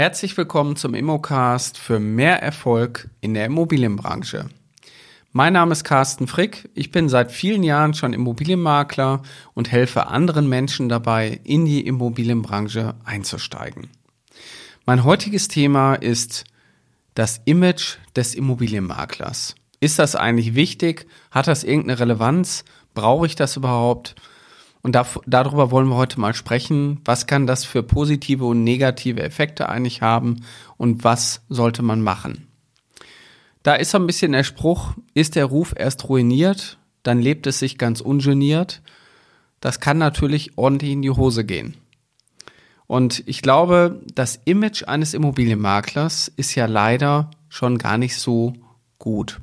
Herzlich 0.00 0.34
willkommen 0.38 0.76
zum 0.76 0.94
Immocast 0.94 1.76
für 1.76 2.00
mehr 2.00 2.42
Erfolg 2.42 3.10
in 3.20 3.34
der 3.34 3.44
Immobilienbranche. 3.44 4.48
Mein 5.32 5.52
Name 5.52 5.72
ist 5.72 5.84
Carsten 5.84 6.26
Frick. 6.26 6.70
Ich 6.72 6.90
bin 6.90 7.10
seit 7.10 7.30
vielen 7.30 7.62
Jahren 7.62 7.92
schon 7.92 8.14
Immobilienmakler 8.14 9.20
und 9.52 9.70
helfe 9.70 10.06
anderen 10.06 10.48
Menschen 10.48 10.88
dabei, 10.88 11.38
in 11.44 11.66
die 11.66 11.86
Immobilienbranche 11.86 12.94
einzusteigen. 13.04 13.90
Mein 14.86 15.04
heutiges 15.04 15.48
Thema 15.48 15.96
ist 15.96 16.44
das 17.12 17.42
Image 17.44 17.98
des 18.16 18.34
Immobilienmaklers. 18.34 19.54
Ist 19.80 19.98
das 19.98 20.16
eigentlich 20.16 20.54
wichtig? 20.54 21.08
Hat 21.30 21.46
das 21.46 21.62
irgendeine 21.62 22.00
Relevanz? 22.00 22.64
Brauche 22.94 23.26
ich 23.26 23.36
das 23.36 23.58
überhaupt? 23.58 24.14
Und 24.82 24.94
da, 24.94 25.06
darüber 25.26 25.70
wollen 25.70 25.88
wir 25.88 25.96
heute 25.96 26.20
mal 26.20 26.34
sprechen. 26.34 27.00
Was 27.04 27.26
kann 27.26 27.46
das 27.46 27.64
für 27.64 27.82
positive 27.82 28.44
und 28.44 28.64
negative 28.64 29.22
Effekte 29.22 29.68
eigentlich 29.68 30.02
haben 30.02 30.42
und 30.76 31.04
was 31.04 31.42
sollte 31.48 31.82
man 31.82 32.02
machen? 32.02 32.48
Da 33.62 33.74
ist 33.74 33.90
so 33.90 33.98
ein 33.98 34.06
bisschen 34.06 34.32
der 34.32 34.44
Spruch, 34.44 34.94
ist 35.12 35.36
der 35.36 35.44
Ruf 35.44 35.74
erst 35.76 36.08
ruiniert, 36.08 36.78
dann 37.02 37.20
lebt 37.20 37.46
es 37.46 37.58
sich 37.58 37.76
ganz 37.76 38.00
ungeniert. 38.00 38.82
Das 39.60 39.80
kann 39.80 39.98
natürlich 39.98 40.56
ordentlich 40.56 40.92
in 40.92 41.02
die 41.02 41.10
Hose 41.10 41.44
gehen. 41.44 41.76
Und 42.86 43.22
ich 43.26 43.42
glaube, 43.42 44.00
das 44.14 44.40
Image 44.46 44.84
eines 44.84 45.14
Immobilienmaklers 45.14 46.32
ist 46.36 46.54
ja 46.54 46.66
leider 46.66 47.30
schon 47.48 47.78
gar 47.78 47.98
nicht 47.98 48.16
so 48.16 48.54
gut. 48.98 49.40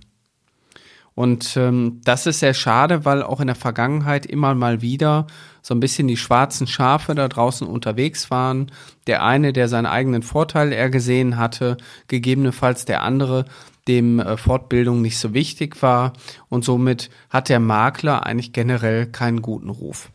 Und 1.18 1.58
ähm, 1.58 2.00
das 2.04 2.28
ist 2.28 2.42
sehr 2.42 2.54
schade, 2.54 3.04
weil 3.04 3.23
auch 3.23 3.40
in 3.40 3.48
der 3.48 3.56
Vergangenheit 3.56 4.28
immer 4.28 4.54
mal 4.54 4.84
wieder 4.84 5.26
so 5.64 5.73
ein 5.73 5.80
bisschen 5.80 6.08
die 6.08 6.16
schwarzen 6.16 6.68
Schafe 6.68 7.16
da 7.16 7.28
draußen 7.28 7.66
unterwegs 7.66 8.30
waren. 8.30 8.72
Der 9.08 9.23
eine, 9.23 9.52
der 9.52 9.68
seinen 9.68 9.88
eigenen 9.88 10.22
Vorteil 10.22 10.72
eher 10.72 10.92
gesehen 10.92 11.38
hatte, 11.38 11.78
gegebenenfalls 12.08 12.86
der 12.86 13.02
andere, 13.02 13.45
dem 13.88 14.20
äh, 14.20 14.38
Fortbildung 14.38 15.02
nicht 15.02 15.18
so 15.18 15.34
wichtig 15.34 15.82
war. 15.82 16.14
Und 16.50 16.64
somit 16.64 17.10
hat 17.32 17.50
der 17.50 17.60
Makler 17.60 18.23
eigentlich 18.28 18.54
generell 18.54 19.08
keinen 19.08 19.42
guten 19.42 19.72
Ruf. 19.72 20.12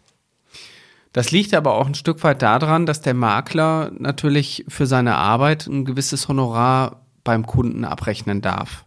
Das 1.13 1.33
liegt 1.33 1.53
aber 1.53 1.75
auch 1.75 1.89
ein 1.89 1.97
Stück 1.97 2.23
weit 2.23 2.43
daran, 2.43 2.87
dass 2.87 3.01
der 3.01 3.15
Makler 3.15 3.91
natürlich 3.99 4.65
für 4.69 4.87
seine 4.87 5.17
Arbeit 5.17 5.67
ein 5.67 5.85
gewisses 5.85 6.29
Honorar 6.29 7.01
beim 7.25 7.45
Kunden 7.45 7.85
abrechnen 7.85 8.41
darf 8.41 8.85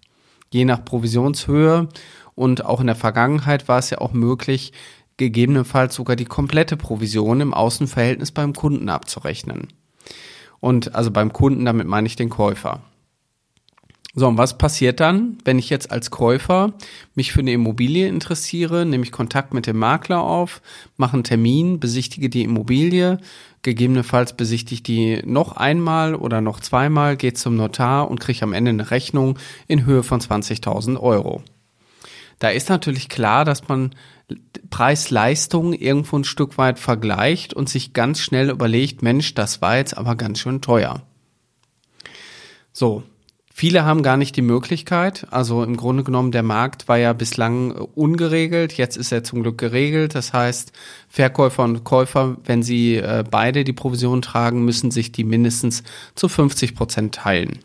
je 0.52 0.66
nach 0.66 0.84
Provisionshöhe. 0.84 1.90
Und 2.36 2.66
auch 2.66 2.82
in 2.82 2.88
der 2.88 2.96
Vergangenheit 2.96 3.68
war 3.68 3.80
es 3.80 3.90
ja 3.90 4.00
auch 4.00 4.14
möglich, 4.14 4.74
gegebenenfalls 5.18 5.96
sogar 5.96 6.16
die 6.16 6.26
komplette 6.26 6.78
Provision 6.78 7.42
im 7.42 7.54
Außenverhältnis 7.54 8.32
beim 8.32 8.54
Kunden 8.54 8.90
abzurechnen. 8.90 9.68
Und 10.60 10.96
also 10.96 11.12
beim 11.12 11.32
Kunden, 11.32 11.66
damit 11.66 11.88
meine 11.88 12.08
ich 12.08 12.16
den 12.16 12.30
Käufer. 12.30 12.82
So, 14.18 14.28
und 14.30 14.38
was 14.38 14.58
passiert 14.58 15.02
dann, 15.02 15.38
wenn 15.44 15.60
ich 15.60 15.70
jetzt 15.70 15.92
als 15.92 16.10
Käufer 16.10 16.74
mich 17.16 17.34
für 17.34 17.42
eine 17.42 17.52
Immobilie 17.52 18.08
interessiere, 18.08 18.86
nehme 18.86 19.04
ich 19.04 19.12
Kontakt 19.12 19.54
mit 19.54 19.68
dem 19.68 19.78
Makler 19.78 20.22
auf, 20.22 20.62
mache 20.96 21.16
einen 21.16 21.26
Termin, 21.26 21.82
besichtige 21.82 22.30
die 22.30 22.44
Immobilie, 22.44 23.20
gegebenenfalls 23.62 24.38
besichtige 24.38 24.82
die 24.84 25.22
noch 25.26 25.58
einmal 25.58 26.16
oder 26.16 26.40
noch 26.40 26.62
zweimal, 26.62 27.18
gehe 27.18 27.34
zum 27.34 27.58
Notar 27.58 28.10
und 28.10 28.22
kriege 28.22 28.44
am 28.44 28.54
Ende 28.54 28.70
eine 28.70 28.90
Rechnung 28.90 29.38
in 29.68 29.86
Höhe 29.86 30.02
von 30.02 30.22
20.000 30.22 30.98
Euro. 30.98 31.44
Da 32.40 32.50
ist 32.50 32.70
natürlich 32.70 33.10
klar, 33.10 33.44
dass 33.44 33.68
man 33.68 33.96
Preis-Leistung 34.70 35.74
irgendwo 35.74 36.18
ein 36.18 36.24
Stück 36.24 36.58
weit 36.58 36.80
vergleicht 36.80 37.54
und 37.54 37.68
sich 37.68 37.92
ganz 37.92 38.22
schnell 38.22 38.50
überlegt, 38.50 39.02
Mensch, 39.02 39.34
das 39.34 39.62
war 39.62 39.76
jetzt 39.76 39.98
aber 39.98 40.16
ganz 40.16 40.40
schön 40.40 40.62
teuer. 40.62 41.02
So, 42.72 43.04
Viele 43.58 43.86
haben 43.86 44.04
gar 44.04 44.18
nicht 44.18 44.36
die 44.36 44.42
Möglichkeit. 44.42 45.28
Also 45.32 45.64
im 45.64 45.78
Grunde 45.78 46.04
genommen, 46.04 46.34
der 46.34 46.44
Markt 46.44 46.90
war 46.90 46.98
ja 46.98 47.14
bislang 47.14 47.72
ungeregelt. 47.72 48.74
Jetzt 48.74 48.98
ist 48.98 49.14
er 49.14 49.24
zum 49.24 49.44
Glück 49.44 49.58
geregelt. 49.58 50.14
Das 50.14 50.34
heißt, 50.34 50.74
Verkäufer 51.08 51.64
und 51.64 51.86
Käufer, 51.86 52.36
wenn 52.44 52.64
sie 52.64 52.98
äh, 52.98 53.24
beide 53.32 53.64
die 53.64 53.72
Provision 53.72 54.22
tragen, 54.22 54.66
müssen 54.66 54.92
sich 54.92 55.14
die 55.14 55.24
mindestens 55.24 55.84
zu 56.16 56.28
50 56.28 56.76
Prozent 56.76 57.16
teilen. 57.16 57.60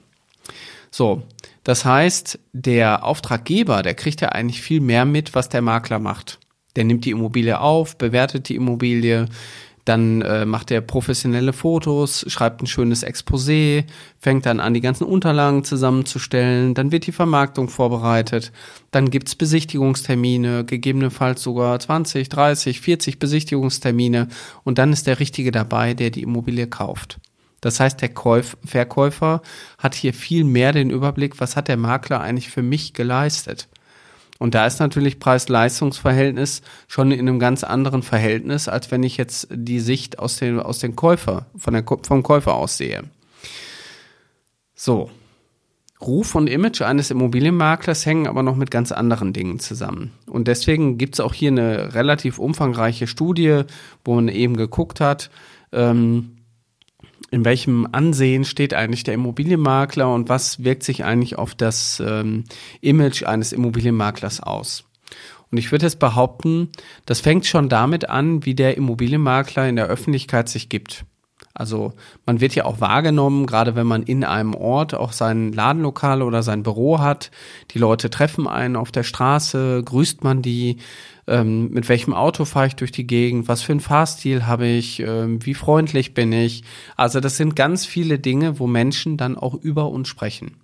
So. 0.92 1.24
Das 1.64 1.84
heißt, 1.84 2.38
der 2.52 3.02
Auftraggeber, 3.02 3.82
der 3.82 3.94
kriegt 3.94 4.20
ja 4.20 4.28
eigentlich 4.28 4.62
viel 4.62 4.80
mehr 4.80 5.04
mit, 5.04 5.34
was 5.34 5.48
der 5.48 5.60
Makler 5.60 5.98
macht. 5.98 6.38
Der 6.76 6.84
nimmt 6.84 7.04
die 7.04 7.10
Immobilie 7.10 7.60
auf, 7.60 7.98
bewertet 7.98 8.48
die 8.48 8.54
Immobilie, 8.54 9.26
dann 9.84 10.22
äh, 10.22 10.44
macht 10.44 10.70
er 10.70 10.80
professionelle 10.80 11.52
Fotos, 11.52 12.24
schreibt 12.28 12.62
ein 12.62 12.66
schönes 12.66 13.04
Exposé, 13.06 13.84
fängt 14.18 14.46
dann 14.46 14.60
an, 14.60 14.74
die 14.74 14.80
ganzen 14.80 15.04
Unterlagen 15.04 15.64
zusammenzustellen, 15.64 16.74
dann 16.74 16.92
wird 16.92 17.06
die 17.06 17.12
Vermarktung 17.12 17.68
vorbereitet, 17.68 18.52
dann 18.90 19.10
gibt's 19.10 19.34
Besichtigungstermine, 19.34 20.64
gegebenenfalls 20.64 21.42
sogar 21.42 21.78
20, 21.78 22.28
30, 22.28 22.80
40 22.80 23.18
Besichtigungstermine 23.18 24.28
und 24.64 24.78
dann 24.78 24.92
ist 24.92 25.06
der 25.06 25.20
Richtige 25.20 25.50
dabei, 25.50 25.94
der 25.94 26.10
die 26.10 26.22
Immobilie 26.22 26.66
kauft. 26.66 27.18
Das 27.60 27.78
heißt, 27.78 28.00
der 28.00 28.08
Käuf 28.08 28.56
Verkäufer 28.64 29.42
hat 29.78 29.94
hier 29.94 30.14
viel 30.14 30.44
mehr 30.44 30.72
den 30.72 30.90
Überblick, 30.90 31.40
was 31.40 31.56
hat 31.56 31.68
der 31.68 31.76
Makler 31.76 32.20
eigentlich 32.20 32.50
für 32.50 32.62
mich 32.62 32.94
geleistet. 32.94 33.68
Und 34.40 34.54
da 34.54 34.66
ist 34.66 34.80
natürlich 34.80 35.20
Preis-Leistungs-Verhältnis 35.20 36.62
schon 36.88 37.12
in 37.12 37.20
einem 37.20 37.38
ganz 37.38 37.62
anderen 37.62 38.02
Verhältnis, 38.02 38.68
als 38.68 38.90
wenn 38.90 39.02
ich 39.02 39.18
jetzt 39.18 39.48
die 39.52 39.80
Sicht 39.80 40.18
aus 40.18 40.38
dem, 40.38 40.58
aus 40.58 40.78
dem 40.78 40.96
Käufer, 40.96 41.44
von 41.54 41.74
der, 41.74 41.84
vom 41.84 42.22
Käufer 42.22 42.54
aus 42.54 42.78
sehe. 42.78 43.04
So. 44.74 45.10
Ruf 46.00 46.34
und 46.34 46.48
Image 46.48 46.80
eines 46.80 47.10
Immobilienmaklers 47.10 48.06
hängen 48.06 48.26
aber 48.26 48.42
noch 48.42 48.56
mit 48.56 48.70
ganz 48.70 48.92
anderen 48.92 49.34
Dingen 49.34 49.58
zusammen. 49.58 50.12
Und 50.26 50.48
deswegen 50.48 50.96
gibt 50.96 51.16
es 51.16 51.20
auch 51.20 51.34
hier 51.34 51.50
eine 51.50 51.92
relativ 51.92 52.38
umfangreiche 52.38 53.06
Studie, 53.06 53.64
wo 54.06 54.14
man 54.14 54.28
eben 54.28 54.56
geguckt 54.56 55.00
hat, 55.00 55.30
ähm, 55.72 56.38
in 57.30 57.44
welchem 57.44 57.86
Ansehen 57.92 58.44
steht 58.44 58.74
eigentlich 58.74 59.04
der 59.04 59.14
Immobilienmakler 59.14 60.12
und 60.12 60.28
was 60.28 60.64
wirkt 60.64 60.82
sich 60.82 61.04
eigentlich 61.04 61.38
auf 61.38 61.54
das 61.54 62.02
ähm, 62.04 62.44
Image 62.80 63.22
eines 63.22 63.52
Immobilienmaklers 63.52 64.40
aus. 64.40 64.84
Und 65.50 65.58
ich 65.58 65.72
würde 65.72 65.86
jetzt 65.86 65.98
behaupten, 65.98 66.68
das 67.06 67.20
fängt 67.20 67.46
schon 67.46 67.68
damit 67.68 68.08
an, 68.08 68.44
wie 68.44 68.54
der 68.54 68.76
Immobilienmakler 68.76 69.68
in 69.68 69.76
der 69.76 69.86
Öffentlichkeit 69.86 70.48
sich 70.48 70.68
gibt. 70.68 71.04
Also 71.52 71.92
man 72.26 72.40
wird 72.40 72.54
ja 72.54 72.64
auch 72.64 72.80
wahrgenommen, 72.80 73.46
gerade 73.46 73.74
wenn 73.74 73.86
man 73.86 74.02
in 74.02 74.24
einem 74.24 74.54
Ort 74.54 74.94
auch 74.94 75.12
sein 75.12 75.52
Ladenlokal 75.52 76.22
oder 76.22 76.42
sein 76.42 76.62
Büro 76.62 77.00
hat. 77.00 77.30
Die 77.72 77.78
Leute 77.78 78.08
treffen 78.08 78.46
einen 78.46 78.76
auf 78.76 78.92
der 78.92 79.02
Straße, 79.02 79.82
grüßt 79.84 80.22
man 80.22 80.42
die, 80.42 80.76
ähm, 81.26 81.70
mit 81.70 81.88
welchem 81.88 82.14
Auto 82.14 82.44
fahre 82.44 82.68
ich 82.68 82.76
durch 82.76 82.92
die 82.92 83.06
Gegend, 83.06 83.48
was 83.48 83.62
für 83.62 83.72
einen 83.72 83.80
Fahrstil 83.80 84.46
habe 84.46 84.66
ich, 84.66 85.00
ähm, 85.00 85.44
wie 85.44 85.54
freundlich 85.54 86.14
bin 86.14 86.32
ich. 86.32 86.62
Also 86.96 87.18
das 87.20 87.36
sind 87.36 87.56
ganz 87.56 87.84
viele 87.84 88.18
Dinge, 88.18 88.58
wo 88.60 88.66
Menschen 88.66 89.16
dann 89.16 89.36
auch 89.36 89.54
über 89.54 89.88
uns 89.88 90.08
sprechen. 90.08 90.59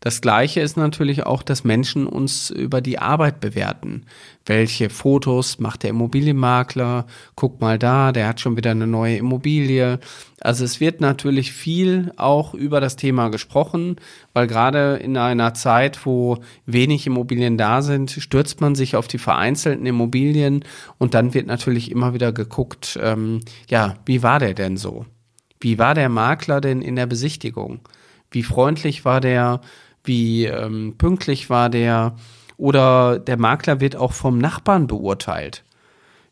Das 0.00 0.20
Gleiche 0.20 0.60
ist 0.60 0.76
natürlich 0.76 1.26
auch, 1.26 1.42
dass 1.42 1.64
Menschen 1.64 2.06
uns 2.06 2.50
über 2.50 2.80
die 2.80 3.00
Arbeit 3.00 3.40
bewerten. 3.40 4.04
Welche 4.46 4.90
Fotos 4.90 5.58
macht 5.58 5.82
der 5.82 5.90
Immobilienmakler? 5.90 7.06
Guck 7.34 7.60
mal 7.60 7.80
da, 7.80 8.12
der 8.12 8.28
hat 8.28 8.40
schon 8.40 8.56
wieder 8.56 8.70
eine 8.70 8.86
neue 8.86 9.16
Immobilie. 9.16 9.98
Also 10.40 10.64
es 10.64 10.78
wird 10.78 11.00
natürlich 11.00 11.52
viel 11.52 12.12
auch 12.16 12.54
über 12.54 12.80
das 12.80 12.94
Thema 12.94 13.28
gesprochen, 13.28 13.96
weil 14.34 14.46
gerade 14.46 14.96
in 14.96 15.16
einer 15.16 15.52
Zeit, 15.54 16.06
wo 16.06 16.38
wenig 16.64 17.08
Immobilien 17.08 17.58
da 17.58 17.82
sind, 17.82 18.12
stürzt 18.12 18.60
man 18.60 18.76
sich 18.76 18.94
auf 18.94 19.08
die 19.08 19.18
vereinzelten 19.18 19.84
Immobilien 19.84 20.64
und 20.98 21.14
dann 21.14 21.34
wird 21.34 21.48
natürlich 21.48 21.90
immer 21.90 22.14
wieder 22.14 22.32
geguckt, 22.32 22.96
ähm, 23.02 23.40
ja, 23.68 23.96
wie 24.06 24.22
war 24.22 24.38
der 24.38 24.54
denn 24.54 24.76
so? 24.76 25.06
Wie 25.58 25.76
war 25.76 25.94
der 25.94 26.08
Makler 26.08 26.60
denn 26.60 26.82
in 26.82 26.94
der 26.94 27.06
Besichtigung? 27.06 27.80
Wie 28.30 28.44
freundlich 28.44 29.04
war 29.04 29.20
der? 29.20 29.60
Wie 30.08 30.46
ähm, 30.46 30.96
pünktlich 30.98 31.50
war 31.50 31.70
der 31.70 32.16
oder 32.56 33.20
der 33.20 33.38
Makler 33.38 33.80
wird 33.80 33.94
auch 33.94 34.12
vom 34.12 34.38
Nachbarn 34.38 34.88
beurteilt. 34.88 35.62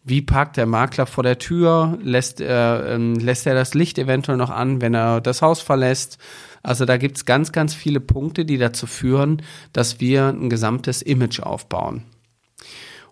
Wie 0.03 0.23
parkt 0.23 0.57
der 0.57 0.67
Makler 0.67 1.07
vor 1.07 1.23
der 1.23 1.39
Tür? 1.39 1.99
Lässt 2.03 2.41
er, 2.41 2.85
ähm, 2.89 3.15
lässt 3.15 3.47
er 3.47 3.55
das 3.55 3.75
Licht 3.75 3.99
eventuell 3.99 4.39
noch 4.39 4.51
an, 4.51 4.81
wenn 4.81 4.95
er 4.95 5.21
das 5.21 5.43
Haus 5.43 5.61
verlässt? 5.61 6.19
Also 6.63 6.85
da 6.85 6.97
gibt's 6.97 7.25
ganz, 7.25 7.53
ganz 7.53 7.75
viele 7.75 8.01
Punkte, 8.01 8.45
die 8.45 8.59
dazu 8.59 8.87
führen, 8.87 9.43
dass 9.73 10.01
wir 10.01 10.29
ein 10.29 10.51
gesamtes 10.51 11.03
Image 11.03 11.41
aufbauen. 11.41 12.03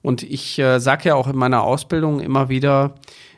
Und 0.02 0.22
ich 0.22 0.58
äh, 0.58 0.80
sage 0.80 1.08
ja 1.08 1.14
auch 1.14 1.28
in 1.28 1.36
meiner 1.36 1.62
Ausbildung 1.62 2.20
immer 2.20 2.48
wieder, 2.48 2.96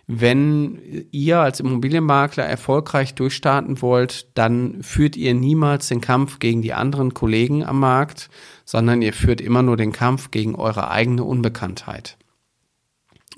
wenn 0.08 1.08
ihr 1.10 1.40
als 1.40 1.58
Immobilienmakler 1.58 2.44
erfolgreich 2.44 3.14
durchstarten 3.14 3.82
wollt, 3.82 4.38
dann 4.38 4.82
führt 4.82 5.16
ihr 5.16 5.34
niemals 5.34 5.88
den 5.88 6.00
Kampf 6.00 6.38
gegen 6.38 6.62
die 6.62 6.74
anderen 6.74 7.12
Kollegen 7.12 7.64
am 7.64 7.80
Markt, 7.80 8.30
sondern 8.64 9.02
ihr 9.02 9.12
führt 9.12 9.40
immer 9.40 9.62
nur 9.62 9.76
den 9.76 9.92
Kampf 9.92 10.30
gegen 10.30 10.54
eure 10.54 10.90
eigene 10.90 11.24
Unbekanntheit. 11.24 12.16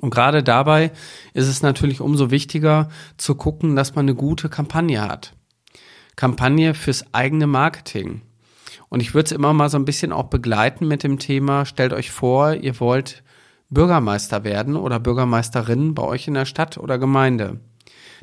Und 0.01 0.11
gerade 0.11 0.43
dabei 0.43 0.93
ist 1.33 1.49
es 1.49 1.63
natürlich 1.63 2.01
umso 2.01 2.31
wichtiger 2.31 2.89
zu 3.17 3.35
gucken, 3.35 3.75
dass 3.75 3.95
man 3.95 4.05
eine 4.05 4.15
gute 4.15 4.51
Kampagne 4.51 5.01
hat. 5.01 5.35
Kampagne 6.17 6.75
fürs 6.75 7.15
eigene 7.15 7.47
Marketing. 7.47 8.23
Und 8.91 9.01
ich 9.01 9.15
würde 9.15 9.27
es 9.27 9.33
immer 9.33 9.53
mal 9.55 9.71
so 9.71 9.79
ein 9.79 9.85
bisschen 9.85 10.13
auch 10.13 10.25
begleiten 10.25 10.87
mit 10.87 11.03
dem 11.03 11.19
Thema, 11.19 11.65
stellt 11.65 11.93
euch 11.93 12.11
vor, 12.11 12.55
ihr 12.55 12.79
wollt 12.79 13.23
Bürgermeister 13.71 14.45
werden 14.45 14.77
oder 14.77 14.99
Bürgermeisterin 14.99 15.95
bei 15.95 16.03
euch 16.03 16.29
in 16.29 16.35
der 16.35 16.47
Stadt 16.47 16.79
oder 16.79 16.99
Gemeinde. 16.99 17.61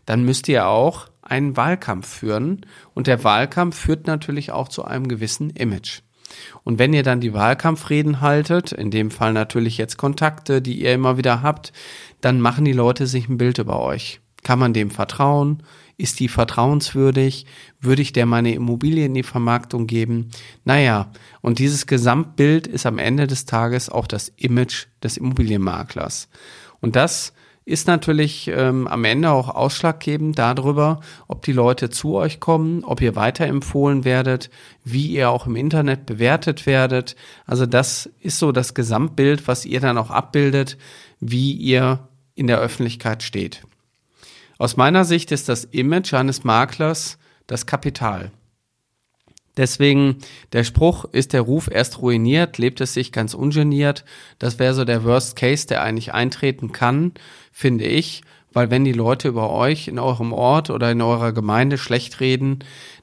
Dann 0.05 0.23
müsst 0.23 0.47
ihr 0.47 0.67
auch 0.67 1.07
einen 1.21 1.57
Wahlkampf 1.57 2.07
führen 2.07 2.65
und 2.93 3.07
der 3.07 3.23
Wahlkampf 3.23 3.77
führt 3.77 4.07
natürlich 4.07 4.51
auch 4.51 4.67
zu 4.67 4.85
einem 4.85 5.07
gewissen 5.07 5.49
Image. 5.51 6.01
Und 6.63 6.79
wenn 6.79 6.93
ihr 6.93 7.03
dann 7.03 7.21
die 7.21 7.33
Wahlkampfreden 7.33 8.21
haltet, 8.21 8.71
in 8.71 8.91
dem 8.91 9.11
Fall 9.11 9.33
natürlich 9.33 9.77
jetzt 9.77 9.97
Kontakte, 9.97 10.61
die 10.61 10.81
ihr 10.81 10.93
immer 10.93 11.17
wieder 11.17 11.41
habt, 11.41 11.71
dann 12.21 12.41
machen 12.41 12.65
die 12.65 12.73
Leute 12.73 13.07
sich 13.07 13.29
ein 13.29 13.37
Bild 13.37 13.59
über 13.59 13.79
euch. 13.81 14.21
Kann 14.45 14.59
man 14.59 14.73
dem 14.73 14.91
vertrauen? 14.91 15.63
Ist 15.97 16.19
die 16.19 16.27
vertrauenswürdig? 16.27 17.47
Würde 17.81 18.03
ich 18.03 18.13
der 18.13 18.27
meine 18.27 18.53
Immobilie 18.53 19.03
in 19.03 19.15
die 19.15 19.23
Vermarktung 19.23 19.87
geben? 19.87 20.29
Naja, 20.65 21.11
und 21.41 21.57
dieses 21.57 21.87
Gesamtbild 21.87 22.67
ist 22.67 22.85
am 22.85 22.99
Ende 22.99 23.25
des 23.25 23.45
Tages 23.45 23.89
auch 23.89 24.05
das 24.05 24.31
Image 24.37 24.85
des 25.01 25.17
Immobilienmaklers. 25.17 26.29
Und 26.79 26.95
das 26.95 27.33
ist 27.65 27.87
natürlich 27.87 28.47
ähm, 28.47 28.87
am 28.87 29.03
Ende 29.03 29.31
auch 29.31 29.49
ausschlaggebend 29.49 30.37
darüber, 30.37 30.99
ob 31.27 31.41
die 31.41 31.51
Leute 31.51 31.89
zu 31.89 32.13
euch 32.13 32.39
kommen, 32.39 32.83
ob 32.83 33.01
ihr 33.01 33.15
weiterempfohlen 33.15 34.05
werdet, 34.05 34.51
wie 34.83 35.07
ihr 35.07 35.31
auch 35.31 35.47
im 35.47 35.55
Internet 35.55 36.05
bewertet 36.05 36.67
werdet. 36.67 37.15
Also 37.47 37.65
das 37.65 38.11
ist 38.19 38.37
so 38.37 38.51
das 38.51 38.75
Gesamtbild, 38.75 39.47
was 39.47 39.65
ihr 39.65 39.79
dann 39.79 39.97
auch 39.97 40.11
abbildet, 40.11 40.77
wie 41.19 41.53
ihr 41.53 42.07
in 42.35 42.45
der 42.45 42.59
Öffentlichkeit 42.59 43.23
steht. 43.23 43.63
Aus 44.57 44.77
meiner 44.77 45.03
Sicht 45.05 45.31
ist 45.31 45.49
das 45.49 45.65
Image 45.65 46.13
eines 46.13 46.43
Maklers 46.43 47.17
das 47.47 47.65
Kapital. 47.65 48.31
Deswegen 49.57 50.17
der 50.51 50.63
Spruch, 50.63 51.05
ist 51.05 51.33
der 51.33 51.41
Ruf 51.41 51.69
erst 51.71 52.01
ruiniert, 52.01 52.57
lebt 52.57 52.81
es 52.81 52.93
sich 52.93 53.11
ganz 53.11 53.33
ungeniert. 53.33 54.03
Das 54.37 54.59
wäre 54.59 54.73
so 54.73 54.83
der 54.83 55.03
Worst 55.03 55.35
Case, 55.35 55.67
der 55.67 55.81
eigentlich 55.81 56.13
eintreten 56.13 56.71
kann, 56.71 57.13
finde 57.51 57.85
ich. 57.85 58.21
Weil 58.51 58.71
wenn 58.71 58.85
die 58.85 58.93
Leute 58.93 59.27
über 59.27 59.49
euch 59.51 59.89
in 59.89 59.99
eurem 59.99 60.31
Ort 60.31 60.69
oder 60.69 60.89
in 60.91 61.01
eurer 61.01 61.33
Gemeinde 61.33 61.77
schlecht 61.77 62.21
reden, 62.21 62.59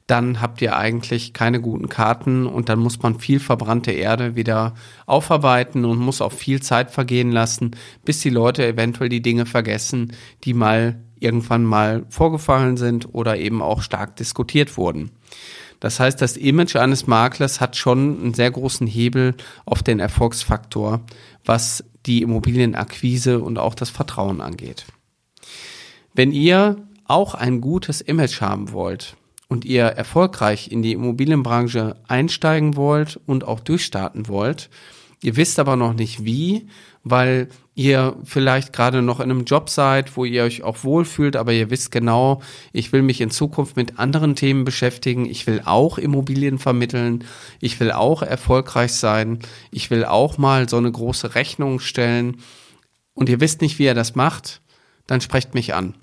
dann 0.07 0.41
habt 0.41 0.63
ihr 0.63 0.77
eigentlich 0.77 1.35
keine 1.35 1.61
guten 1.61 1.89
Karten 1.89 2.47
und 2.47 2.69
dann 2.69 2.79
muss 2.79 3.01
man 3.03 3.19
viel 3.19 3.39
verbrannte 3.39 3.93
Erde 3.93 4.35
wieder 4.35 4.75
aufarbeiten 5.07 5.85
und 5.85 5.99
muss 5.99 6.23
auch 6.23 6.33
viel 6.33 6.63
Zeit 6.63 6.91
vergehen 6.91 7.31
lassen, 7.31 7.73
bis 8.05 8.21
die 8.21 8.31
Leute 8.31 8.67
eventuell 8.67 9.11
die 9.11 9.23
Dinge 9.23 9.45
vergessen, 9.47 10.15
die 10.45 10.55
mal 10.55 11.03
irgendwann 11.23 11.65
mal 11.65 12.05
vorgefallen 12.09 12.77
sind 12.77 13.15
oder 13.15 13.37
eben 13.39 13.63
auch 13.63 13.83
stark 13.83 14.17
diskutiert 14.17 14.77
wurden. 14.77 15.11
Das 15.81 15.99
heißt, 15.99 16.23
das 16.23 16.37
Image 16.37 16.77
eines 16.77 17.07
Maklers 17.07 17.61
hat 17.61 17.77
schon 17.77 18.21
einen 18.21 18.35
sehr 18.35 18.51
großen 18.51 18.87
Hebel 18.87 19.35
auf 19.65 19.83
den 19.83 19.99
Erfolgsfaktor, 19.99 21.01
was 21.45 21.85
die 22.07 22.23
Immobilienakquise 22.23 23.41
und 23.41 23.59
auch 23.59 23.75
das 23.75 23.91
Vertrauen 23.91 24.41
angeht. 24.41 24.87
Wenn 26.15 26.31
ihr 26.31 26.77
auch 27.05 27.35
ein 27.35 27.61
gutes 27.61 28.01
Image 28.01 28.41
haben 28.41 28.73
wollt 28.73 29.17
und 29.49 29.65
ihr 29.65 29.85
erfolgreich 29.85 30.71
in 30.71 30.83
die 30.83 30.93
Immobilienbranche 30.93 31.97
einsteigen 32.07 32.77
wollt 32.77 33.19
und 33.27 33.45
auch 33.45 33.61
durchstarten 33.61 34.29
wollt, 34.29 34.71
ihr 35.23 35.37
wisst 35.37 35.59
aber 35.59 35.77
noch 35.77 35.95
nicht 35.95 36.25
wie, 36.25 36.69
weil 37.05 37.49
ihr 37.75 38.17
vielleicht 38.25 38.73
gerade 38.73 39.03
noch 39.03 39.21
in 39.21 39.31
einem 39.31 39.45
Job 39.45 39.71
seid, 39.71 40.17
wo 40.17 40.25
ihr 40.25 40.43
euch 40.43 40.63
auch 40.63 40.85
wohlfühlt, 40.85 41.37
aber 41.37 41.53
ihr 41.53 41.71
wisst 41.71 41.91
genau, 41.91 42.43
ich 42.73 42.93
will 42.93 43.03
mich 43.03 43.21
in 43.21 43.31
Zukunft 43.31 43.77
mit 43.77 43.99
anderen 43.99 44.37
Themen 44.37 44.65
beschäftigen, 44.65 45.25
ich 45.25 45.47
will 45.47 45.63
auch 45.65 45.97
Immobilien 45.97 46.59
vermitteln, 46.59 47.25
ich 47.61 47.81
will 47.81 47.93
auch 47.93 48.23
erfolgreich 48.23 48.93
sein, 48.93 49.39
ich 49.71 49.91
will 49.91 50.05
auch 50.05 50.39
mal 50.39 50.69
so 50.69 50.77
eine 50.77 50.93
große 50.93 51.35
Rechnung 51.35 51.81
stellen 51.81 52.39
und 53.15 53.29
ihr 53.29 53.41
wisst 53.41 53.63
nicht, 53.63 53.79
wie 53.79 53.85
ihr 53.85 53.95
das 53.95 54.15
macht, 54.15 54.61
dann 55.07 55.21
sprecht 55.21 55.55
mich 55.55 55.75
an. 55.75 55.95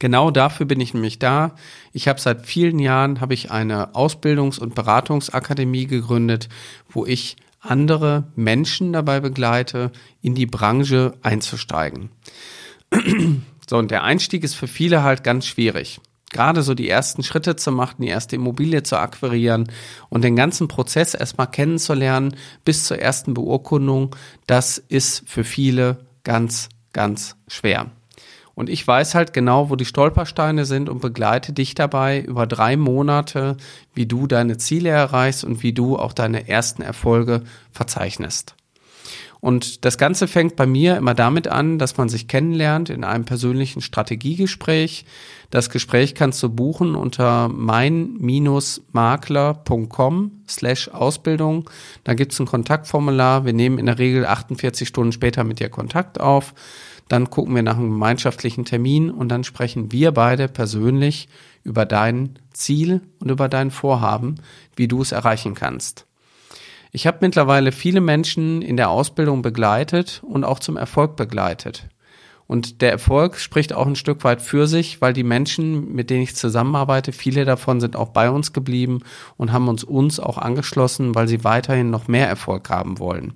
Genau 0.00 0.30
dafür 0.30 0.66
bin 0.66 0.80
ich 0.80 0.92
nämlich 0.92 1.18
da. 1.18 1.54
Ich 1.92 2.08
habe 2.08 2.20
seit 2.20 2.44
vielen 2.46 2.78
Jahren 2.78 3.20
habe 3.20 3.32
ich 3.32 3.50
eine 3.50 3.94
Ausbildungs- 3.94 4.58
und 4.58 4.74
Beratungsakademie 4.74 5.86
gegründet, 5.86 6.48
wo 6.90 7.06
ich 7.06 7.36
andere 7.64 8.24
Menschen 8.36 8.92
dabei 8.92 9.20
begleite, 9.20 9.90
in 10.22 10.34
die 10.34 10.46
Branche 10.46 11.14
einzusteigen. 11.22 12.10
So, 13.66 13.78
und 13.78 13.90
der 13.90 14.04
Einstieg 14.04 14.44
ist 14.44 14.54
für 14.56 14.66
viele 14.66 15.02
halt 15.02 15.24
ganz 15.24 15.46
schwierig. 15.46 15.98
Gerade 16.30 16.62
so 16.62 16.74
die 16.74 16.88
ersten 16.88 17.22
Schritte 17.22 17.56
zu 17.56 17.72
machen, 17.72 18.02
die 18.02 18.08
erste 18.08 18.36
Immobilie 18.36 18.82
zu 18.82 18.98
akquirieren 18.98 19.70
und 20.10 20.22
den 20.22 20.36
ganzen 20.36 20.68
Prozess 20.68 21.14
erstmal 21.14 21.50
kennenzulernen 21.50 22.36
bis 22.66 22.84
zur 22.84 22.98
ersten 22.98 23.32
Beurkundung, 23.32 24.14
das 24.46 24.76
ist 24.76 25.22
für 25.26 25.44
viele 25.44 26.04
ganz, 26.24 26.68
ganz 26.92 27.36
schwer. 27.48 27.90
Und 28.54 28.68
ich 28.68 28.86
weiß 28.86 29.14
halt 29.14 29.32
genau, 29.32 29.70
wo 29.70 29.76
die 29.76 29.84
Stolpersteine 29.84 30.64
sind 30.64 30.88
und 30.88 31.00
begleite 31.00 31.52
dich 31.52 31.74
dabei 31.74 32.20
über 32.20 32.46
drei 32.46 32.76
Monate, 32.76 33.56
wie 33.94 34.06
du 34.06 34.26
deine 34.26 34.58
Ziele 34.58 34.90
erreichst 34.90 35.44
und 35.44 35.62
wie 35.62 35.72
du 35.72 35.98
auch 35.98 36.12
deine 36.12 36.48
ersten 36.48 36.82
Erfolge 36.82 37.42
verzeichnest. 37.72 38.54
Und 39.40 39.84
das 39.84 39.98
Ganze 39.98 40.26
fängt 40.26 40.56
bei 40.56 40.66
mir 40.66 40.96
immer 40.96 41.14
damit 41.14 41.48
an, 41.48 41.78
dass 41.78 41.96
man 41.96 42.08
sich 42.08 42.28
kennenlernt 42.28 42.88
in 42.88 43.04
einem 43.04 43.24
persönlichen 43.24 43.82
Strategiegespräch. 43.82 45.04
Das 45.50 45.70
Gespräch 45.70 46.14
kannst 46.14 46.40
du 46.42 46.48
buchen 46.48 46.94
unter 46.94 47.48
mein-makler.com 47.48 50.32
slash 50.48 50.88
Ausbildung. 50.88 51.68
Da 52.04 52.14
gibt's 52.14 52.40
ein 52.40 52.46
Kontaktformular. 52.46 53.44
Wir 53.44 53.52
nehmen 53.52 53.78
in 53.78 53.86
der 53.86 53.98
Regel 53.98 54.26
48 54.26 54.88
Stunden 54.88 55.12
später 55.12 55.44
mit 55.44 55.60
dir 55.60 55.68
Kontakt 55.68 56.20
auf. 56.20 56.54
Dann 57.08 57.28
gucken 57.28 57.54
wir 57.54 57.62
nach 57.62 57.76
einem 57.76 57.90
gemeinschaftlichen 57.90 58.64
Termin 58.64 59.10
und 59.10 59.28
dann 59.28 59.44
sprechen 59.44 59.92
wir 59.92 60.12
beide 60.12 60.48
persönlich 60.48 61.28
über 61.62 61.84
dein 61.84 62.38
Ziel 62.52 63.02
und 63.20 63.30
über 63.30 63.48
dein 63.48 63.70
Vorhaben, 63.70 64.36
wie 64.76 64.88
du 64.88 65.02
es 65.02 65.12
erreichen 65.12 65.54
kannst. 65.54 66.06
Ich 66.96 67.08
habe 67.08 67.18
mittlerweile 67.22 67.72
viele 67.72 68.00
Menschen 68.00 68.62
in 68.62 68.76
der 68.76 68.88
Ausbildung 68.88 69.42
begleitet 69.42 70.22
und 70.24 70.44
auch 70.44 70.60
zum 70.60 70.76
Erfolg 70.76 71.16
begleitet. 71.16 71.88
Und 72.46 72.82
der 72.82 72.92
Erfolg 72.92 73.40
spricht 73.40 73.72
auch 73.72 73.88
ein 73.88 73.96
Stück 73.96 74.22
weit 74.22 74.40
für 74.40 74.68
sich, 74.68 75.00
weil 75.00 75.12
die 75.12 75.24
Menschen, 75.24 75.92
mit 75.92 76.08
denen 76.08 76.22
ich 76.22 76.36
zusammenarbeite, 76.36 77.10
viele 77.10 77.44
davon 77.44 77.80
sind 77.80 77.96
auch 77.96 78.10
bei 78.10 78.30
uns 78.30 78.52
geblieben 78.52 79.00
und 79.36 79.50
haben 79.50 79.66
uns 79.66 79.82
uns 79.82 80.20
auch 80.20 80.38
angeschlossen, 80.38 81.16
weil 81.16 81.26
sie 81.26 81.42
weiterhin 81.42 81.90
noch 81.90 82.06
mehr 82.06 82.28
Erfolg 82.28 82.70
haben 82.70 83.00
wollen. 83.00 83.32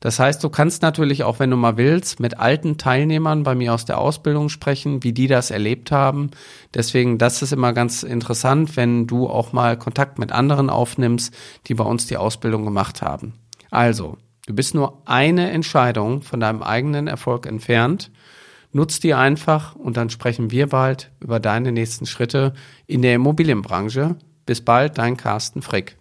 Das 0.00 0.18
heißt, 0.18 0.44
du 0.44 0.50
kannst 0.50 0.82
natürlich 0.82 1.24
auch, 1.24 1.38
wenn 1.38 1.50
du 1.50 1.56
mal 1.56 1.76
willst, 1.76 2.20
mit 2.20 2.38
alten 2.38 2.76
Teilnehmern 2.76 3.42
bei 3.42 3.54
mir 3.54 3.72
aus 3.72 3.84
der 3.84 3.98
Ausbildung 3.98 4.48
sprechen, 4.48 5.02
wie 5.02 5.12
die 5.12 5.28
das 5.28 5.50
erlebt 5.50 5.90
haben. 5.90 6.30
Deswegen, 6.74 7.18
das 7.18 7.42
ist 7.42 7.52
immer 7.52 7.72
ganz 7.72 8.02
interessant, 8.02 8.76
wenn 8.76 9.06
du 9.06 9.28
auch 9.28 9.52
mal 9.52 9.78
Kontakt 9.78 10.18
mit 10.18 10.32
anderen 10.32 10.70
aufnimmst, 10.70 11.34
die 11.66 11.74
bei 11.74 11.84
uns 11.84 12.06
die 12.06 12.16
Ausbildung 12.16 12.64
gemacht 12.64 13.02
haben. 13.02 13.34
Also, 13.70 14.18
du 14.46 14.54
bist 14.54 14.74
nur 14.74 15.02
eine 15.06 15.50
Entscheidung 15.50 16.22
von 16.22 16.40
deinem 16.40 16.62
eigenen 16.62 17.06
Erfolg 17.06 17.46
entfernt. 17.46 18.10
Nutz 18.72 18.98
die 18.98 19.14
einfach 19.14 19.76
und 19.76 19.96
dann 19.96 20.10
sprechen 20.10 20.50
wir 20.50 20.68
bald 20.68 21.12
über 21.20 21.38
deine 21.38 21.70
nächsten 21.70 22.06
Schritte 22.06 22.54
in 22.86 23.02
der 23.02 23.14
Immobilienbranche. 23.14 24.16
Bis 24.46 24.60
bald, 24.60 24.98
dein 24.98 25.16
Carsten 25.16 25.62
Frick. 25.62 25.96